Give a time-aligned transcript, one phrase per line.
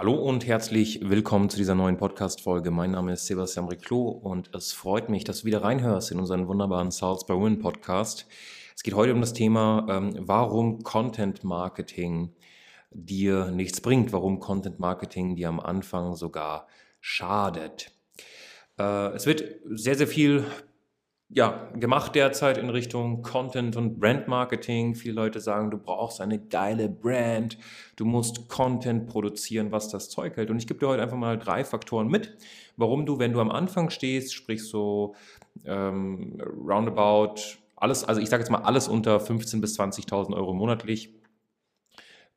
[0.00, 2.70] Hallo und herzlich willkommen zu dieser neuen Podcast-Folge.
[2.70, 6.46] Mein Name ist Sebastian Reclos und es freut mich, dass du wieder reinhörst in unseren
[6.46, 8.28] wunderbaren Sales by Women Podcast.
[8.76, 12.32] Es geht heute um das Thema, ähm, warum Content Marketing
[12.92, 16.68] dir nichts bringt, warum Content Marketing dir am Anfang sogar
[17.00, 17.90] schadet.
[18.78, 20.44] Äh, es wird sehr, sehr viel
[21.30, 24.94] ja, gemacht derzeit in Richtung Content und Brand Marketing.
[24.94, 27.58] Viele Leute sagen, du brauchst eine geile Brand,
[27.96, 30.48] du musst Content produzieren, was das Zeug hält.
[30.50, 32.34] Und ich gebe dir heute einfach mal drei Faktoren mit,
[32.76, 35.14] warum du, wenn du am Anfang stehst, sprich so
[35.66, 37.34] ähm, roundabout
[37.76, 41.14] alles, also ich sage jetzt mal alles unter 15.000 bis 20.000 Euro monatlich,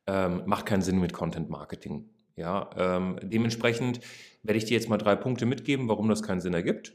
[0.06, 2.10] ähm, macht keinen Sinn mit Content Marketing.
[2.36, 4.00] Ja, ähm, dementsprechend
[4.42, 6.94] werde ich dir jetzt mal drei Punkte mitgeben, warum das keinen Sinn ergibt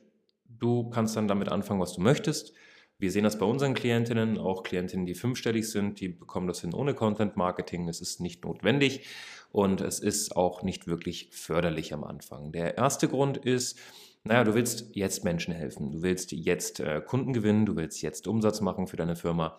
[0.59, 2.53] Du kannst dann damit anfangen, was du möchtest.
[2.99, 6.73] Wir sehen das bei unseren Klientinnen, auch Klientinnen, die fünfstellig sind, die bekommen das hin
[6.73, 7.87] ohne Content Marketing.
[7.87, 9.05] Es ist nicht notwendig
[9.51, 12.51] und es ist auch nicht wirklich förderlich am Anfang.
[12.51, 13.77] Der erste Grund ist,
[14.23, 18.27] naja, du willst jetzt Menschen helfen, du willst jetzt äh, Kunden gewinnen, du willst jetzt
[18.27, 19.57] Umsatz machen für deine Firma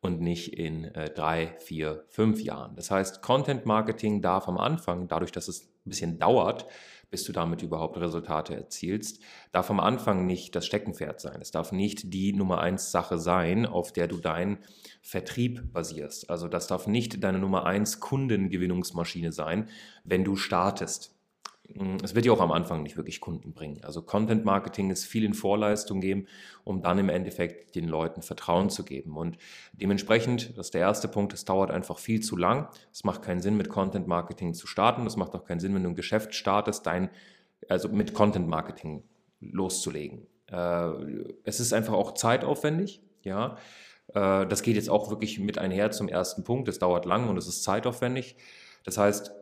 [0.00, 2.74] und nicht in äh, drei, vier, fünf Jahren.
[2.76, 6.66] Das heißt, Content Marketing darf am Anfang, dadurch, dass es ein bisschen dauert,
[7.10, 9.20] bis du damit überhaupt Resultate erzielst,
[9.52, 11.40] darf am Anfang nicht das Steckenpferd sein.
[11.40, 14.58] Es darf nicht die Nummer eins Sache sein, auf der du deinen
[15.02, 16.30] Vertrieb basierst.
[16.30, 19.68] Also das darf nicht deine Nummer eins Kundengewinnungsmaschine sein,
[20.04, 21.16] wenn du startest.
[21.74, 23.82] Mm, es wird ja auch am Anfang nicht wirklich Kunden bringen.
[23.82, 26.26] Also Content Marketing ist viel in Vorleistung geben,
[26.64, 29.16] um dann im Endeffekt den Leuten Vertrauen zu geben.
[29.16, 29.38] Und
[29.72, 32.68] dementsprechend, das ist der erste Punkt, es dauert einfach viel zu lang.
[32.92, 35.06] Es macht keinen Sinn, mit Content Marketing zu starten.
[35.06, 37.10] Es macht auch keinen Sinn, wenn du ein Geschäft startest, dein,
[37.68, 39.02] also mit Content Marketing
[39.40, 40.26] loszulegen.
[40.46, 40.90] Äh,
[41.44, 43.56] es ist einfach auch zeitaufwendig, ja.
[44.14, 46.68] Äh, das geht jetzt auch wirklich mit einher zum ersten Punkt.
[46.68, 48.36] Es dauert lang und es ist zeitaufwendig.
[48.84, 49.32] Das heißt,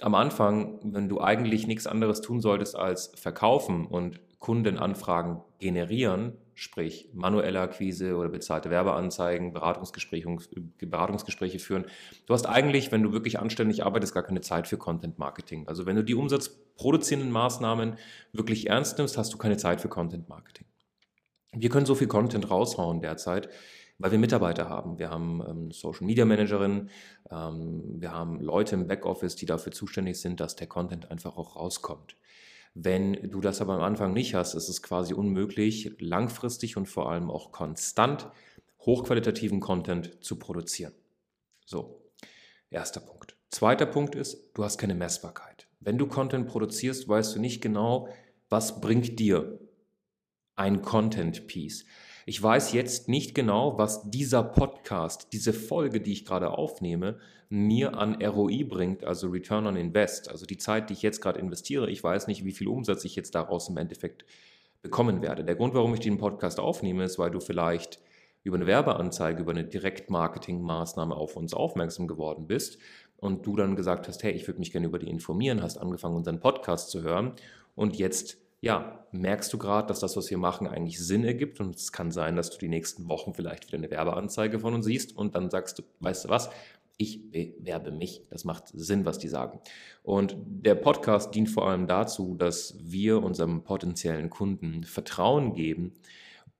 [0.00, 7.10] am Anfang, wenn du eigentlich nichts anderes tun solltest als verkaufen und Kundenanfragen generieren, sprich
[7.12, 10.36] manuelle Akquise oder bezahlte Werbeanzeigen, Beratungsgespräche,
[10.80, 11.86] Beratungsgespräche führen.
[12.26, 15.68] Du hast eigentlich, wenn du wirklich anständig arbeitest, gar keine Zeit für Content Marketing.
[15.68, 17.96] Also wenn du die umsatzproduzierenden Maßnahmen
[18.32, 20.66] wirklich ernst nimmst, hast du keine Zeit für Content Marketing.
[21.52, 23.48] Wir können so viel Content raushauen derzeit,
[23.98, 24.98] weil wir Mitarbeiter haben.
[24.98, 26.90] Wir haben ähm, Social Media Managerin,
[27.30, 31.56] ähm, wir haben Leute im Backoffice, die dafür zuständig sind, dass der Content einfach auch
[31.56, 32.16] rauskommt.
[32.74, 37.10] Wenn du das aber am Anfang nicht hast, ist es quasi unmöglich, langfristig und vor
[37.10, 38.28] allem auch konstant
[38.80, 40.92] hochqualitativen Content zu produzieren.
[41.64, 42.02] So,
[42.70, 43.36] erster Punkt.
[43.48, 45.68] Zweiter Punkt ist, du hast keine Messbarkeit.
[45.80, 48.08] Wenn du Content produzierst, weißt du nicht genau,
[48.48, 49.58] was bringt dir
[50.54, 51.86] ein Content Piece.
[52.28, 57.96] Ich weiß jetzt nicht genau, was dieser Podcast, diese Folge, die ich gerade aufnehme, mir
[57.96, 60.28] an ROI bringt, also Return on Invest.
[60.28, 63.14] Also die Zeit, die ich jetzt gerade investiere, ich weiß nicht, wie viel Umsatz ich
[63.14, 64.24] jetzt daraus im Endeffekt
[64.82, 65.44] bekommen werde.
[65.44, 68.00] Der Grund, warum ich den Podcast aufnehme, ist, weil du vielleicht
[68.42, 72.78] über eine Werbeanzeige, über eine Direktmarketing-Maßnahme auf uns aufmerksam geworden bist
[73.18, 76.16] und du dann gesagt hast, hey, ich würde mich gerne über die informieren, hast angefangen,
[76.16, 77.34] unseren Podcast zu hören
[77.76, 81.76] und jetzt ja, merkst du gerade, dass das, was wir machen, eigentlich Sinn ergibt und
[81.76, 85.16] es kann sein, dass du die nächsten Wochen vielleicht wieder eine Werbeanzeige von uns siehst
[85.16, 86.50] und dann sagst du, weißt du was,
[86.98, 88.22] ich bewerbe mich.
[88.28, 89.60] Das macht Sinn, was die sagen.
[90.02, 95.92] Und der Podcast dient vor allem dazu, dass wir unserem potenziellen Kunden Vertrauen geben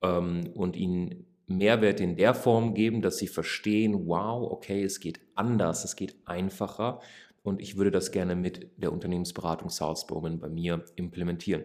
[0.00, 5.20] ähm, und ihnen Mehrwert in der Form geben, dass sie verstehen, wow, okay, es geht
[5.34, 7.00] anders, es geht einfacher
[7.46, 11.64] und ich würde das gerne mit der Unternehmensberatung Salzburgen bei mir implementieren.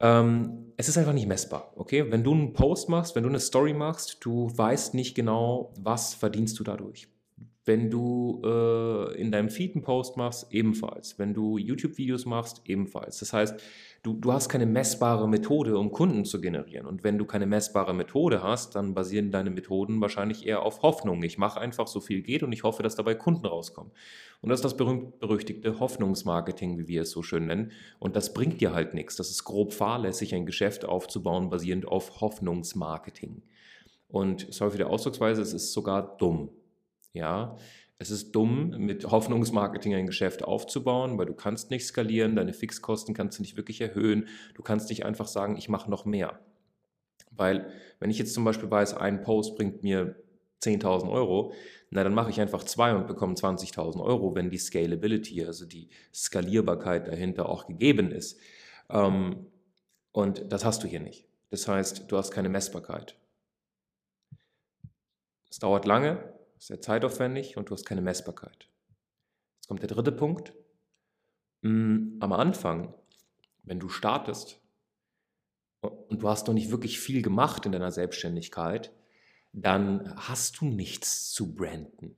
[0.00, 2.10] Ähm, es ist einfach nicht messbar, okay?
[2.10, 6.14] Wenn du einen Post machst, wenn du eine Story machst, du weißt nicht genau, was
[6.14, 7.08] verdienst du dadurch.
[7.66, 11.18] Wenn du äh, in deinem Feed einen Post machst, ebenfalls.
[11.18, 13.20] Wenn du YouTube-Videos machst, ebenfalls.
[13.20, 13.58] Das heißt,
[14.02, 16.86] du, du hast keine messbare Methode, um Kunden zu generieren.
[16.86, 21.22] Und wenn du keine messbare Methode hast, dann basieren deine Methoden wahrscheinlich eher auf Hoffnung.
[21.22, 23.92] Ich mache einfach so viel geht und ich hoffe, dass dabei Kunden rauskommen.
[24.42, 27.72] Und das ist das berühmt-berüchtigte Hoffnungsmarketing, wie wir es so schön nennen.
[27.98, 29.16] Und das bringt dir halt nichts.
[29.16, 33.42] Das ist grob fahrlässig, ein Geschäft aufzubauen, basierend auf Hoffnungsmarketing.
[34.08, 36.50] Und sorry für die Ausdrucksweise, es ist sogar dumm.
[37.14, 37.56] Ja,
[37.98, 43.14] es ist dumm, mit Hoffnungsmarketing ein Geschäft aufzubauen, weil du kannst nicht skalieren, deine Fixkosten
[43.14, 44.28] kannst du nicht wirklich erhöhen.
[44.54, 46.40] Du kannst nicht einfach sagen, ich mache noch mehr.
[47.30, 47.70] Weil
[48.00, 50.16] wenn ich jetzt zum Beispiel weiß, ein Post bringt mir
[50.62, 51.52] 10.000 Euro,
[51.90, 55.88] na dann mache ich einfach zwei und bekomme 20.000 Euro, wenn die Scalability, also die
[56.12, 58.40] Skalierbarkeit dahinter auch gegeben ist.
[58.90, 59.46] Ähm,
[60.10, 61.28] und das hast du hier nicht.
[61.50, 63.16] Das heißt, du hast keine Messbarkeit.
[65.48, 66.34] Es dauert lange,
[66.66, 68.70] sehr zeitaufwendig und du hast keine Messbarkeit.
[69.56, 70.54] Jetzt kommt der dritte Punkt.
[71.60, 72.94] Mm, am Anfang,
[73.64, 74.62] wenn du startest
[75.82, 78.92] und du hast noch nicht wirklich viel gemacht in deiner Selbstständigkeit,
[79.52, 82.16] dann hast du nichts zu branden.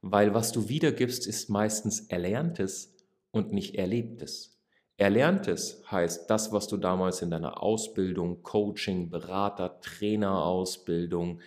[0.00, 2.96] Weil was du wiedergibst, ist meistens Erlerntes
[3.30, 4.58] und nicht Erlebtes.
[4.96, 11.40] Erlerntes heißt das, was du damals in deiner Ausbildung, Coaching, Berater, Trainerausbildung,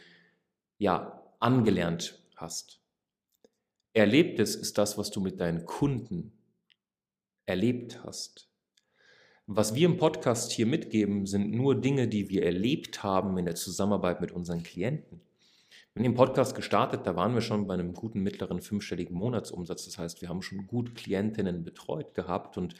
[0.77, 2.79] ja, angelernt hast.
[3.93, 6.31] Erlebtes ist das, was du mit deinen Kunden
[7.45, 8.49] erlebt hast.
[9.45, 13.55] Was wir im Podcast hier mitgeben, sind nur Dinge, die wir erlebt haben in der
[13.55, 15.19] Zusammenarbeit mit unseren Klienten.
[15.93, 19.83] Haben den Podcast gestartet, da waren wir schon bei einem guten mittleren fünfstelligen Monatsumsatz.
[19.83, 22.75] Das heißt, wir haben schon gut Klientinnen betreut gehabt und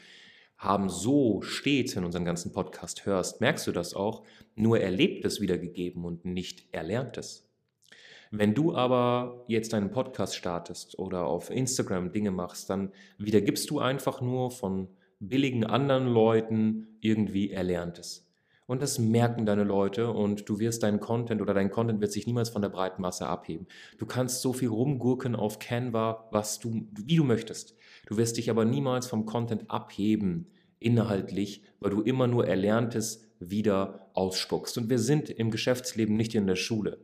[0.57, 4.23] haben so stets, wenn du unseren ganzen Podcast hörst, merkst du das auch,
[4.55, 7.52] nur Erlebtes wiedergegeben und nicht Erlerntes.
[8.35, 13.77] Wenn du aber jetzt einen Podcast startest oder auf Instagram Dinge machst, dann wiedergibst du
[13.77, 14.87] einfach nur von
[15.19, 18.27] billigen anderen Leuten irgendwie Erlerntes.
[18.65, 22.25] Und das merken deine Leute und du wirst deinen Content oder dein Content wird sich
[22.25, 23.67] niemals von der breiten Masse abheben.
[23.99, 27.75] Du kannst so viel rumgurken auf Canva, was du, wie du möchtest.
[28.07, 30.47] Du wirst dich aber niemals vom Content abheben,
[30.79, 34.75] inhaltlich, weil du immer nur Erlerntes wieder ausspuckst.
[34.79, 36.97] Und wir sind im Geschäftsleben nicht in der Schule.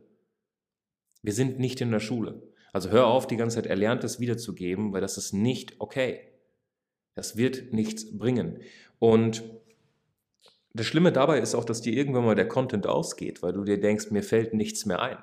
[1.22, 2.42] Wir sind nicht in der Schule.
[2.72, 6.20] Also hör auf, die ganze Zeit Erlerntes wiederzugeben, weil das ist nicht okay.
[7.14, 8.60] Das wird nichts bringen.
[8.98, 9.42] Und
[10.72, 13.80] das Schlimme dabei ist auch, dass dir irgendwann mal der Content ausgeht, weil du dir
[13.80, 15.18] denkst, mir fällt nichts mehr ein.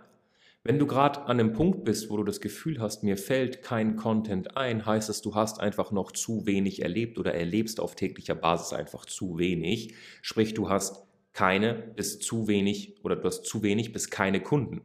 [0.63, 3.95] Wenn du gerade an einem Punkt bist, wo du das Gefühl hast, mir fällt kein
[3.95, 8.35] Content ein, heißt es, du hast einfach noch zu wenig erlebt oder erlebst auf täglicher
[8.35, 9.95] Basis einfach zu wenig.
[10.21, 14.81] Sprich, du hast keine bis zu wenig oder du hast zu wenig bis keine Kunden.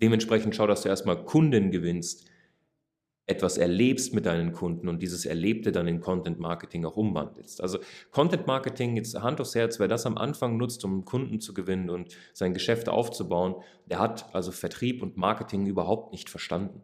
[0.00, 2.28] Dementsprechend schau, dass du erstmal Kunden gewinnst,
[3.28, 7.60] etwas erlebst mit deinen Kunden und dieses Erlebte dann in Content Marketing auch umwandelst.
[7.60, 7.78] Also
[8.10, 11.90] Content Marketing, jetzt Hand aufs Herz, wer das am Anfang nutzt, um Kunden zu gewinnen
[11.90, 16.80] und sein Geschäft aufzubauen, der hat also Vertrieb und Marketing überhaupt nicht verstanden.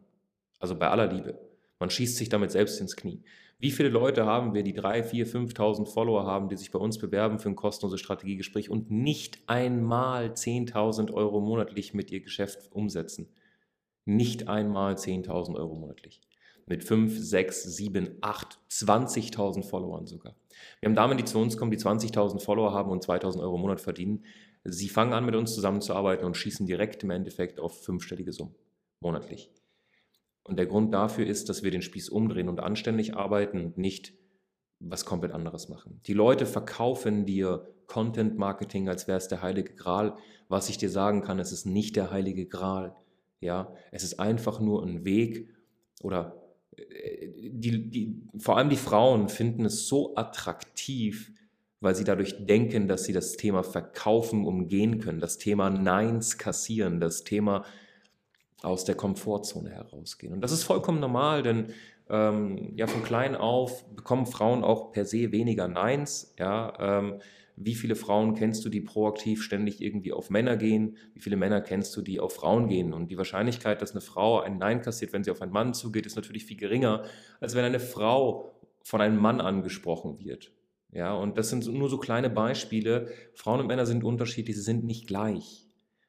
[0.59, 1.39] Also bei aller Liebe.
[1.79, 3.23] Man schießt sich damit selbst ins Knie.
[3.65, 6.99] Wie viele Leute haben wir, die 3.000, 4.000, 5.000 Follower haben, die sich bei uns
[6.99, 13.27] bewerben für ein kostenloses Strategiegespräch und nicht einmal 10.000 Euro monatlich mit ihr Geschäft umsetzen?
[14.05, 16.21] Nicht einmal 10.000 Euro monatlich
[16.67, 20.37] mit 5, 6, 7, 8, 20.000 Followern sogar.
[20.81, 23.63] Wir haben Damen, die zu uns kommen, die 20.000 Follower haben und 2.000 Euro im
[23.63, 24.27] Monat verdienen.
[24.65, 28.55] Sie fangen an, mit uns zusammenzuarbeiten und schießen direkt im Endeffekt auf fünfstellige Summen
[29.01, 29.51] monatlich.
[30.45, 34.13] Und der Grund dafür ist, dass wir den Spieß umdrehen und anständig arbeiten und nicht
[34.79, 36.01] was komplett anderes machen.
[36.07, 40.17] Die Leute verkaufen dir Content Marketing, als wäre es der heilige Gral.
[40.49, 42.95] Was ich dir sagen kann, es ist nicht der heilige Gral.
[43.41, 45.49] Ja, es ist einfach nur ein Weg
[46.03, 46.45] oder
[46.77, 51.33] die, die, vor allem die Frauen finden es so attraktiv,
[51.81, 57.01] weil sie dadurch denken, dass sie das Thema Verkaufen umgehen können, das Thema Neins kassieren,
[57.01, 57.65] das Thema
[58.65, 60.33] aus der Komfortzone herausgehen.
[60.33, 61.73] Und das ist vollkommen normal, denn
[62.09, 66.35] ähm, ja, von klein auf bekommen Frauen auch per se weniger Neins.
[66.39, 67.21] Ja, ähm,
[67.57, 70.97] wie viele Frauen kennst du, die proaktiv ständig irgendwie auf Männer gehen?
[71.15, 72.93] Wie viele Männer kennst du, die auf Frauen gehen?
[72.93, 76.05] Und die Wahrscheinlichkeit, dass eine Frau ein Nein kassiert, wenn sie auf einen Mann zugeht,
[76.05, 77.05] ist natürlich viel geringer,
[77.41, 80.53] als wenn eine Frau von einem Mann angesprochen wird.
[80.91, 83.09] Ja, und das sind nur so kleine Beispiele.
[83.35, 85.64] Frauen und Männer sind unterschiedlich, sie sind nicht gleich,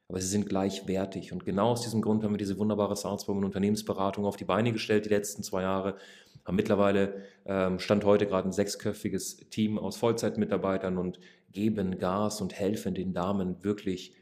[0.08, 1.32] aber sie sind gleichwertig.
[1.32, 5.06] Und genau aus diesem Grund haben wir diese wunderbare Salzburg Unternehmensberatung auf die Beine gestellt
[5.06, 5.96] die letzten zwei Jahre.
[6.44, 11.18] Haben mittlerweile, ähm, Stand heute gerade ein sechsköpfiges Team aus Vollzeitmitarbeitern und
[11.50, 14.14] geben Gas und helfen den Damen wirklich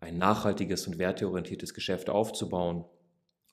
[0.00, 2.84] ein nachhaltiges und werteorientiertes Geschäft aufzubauen,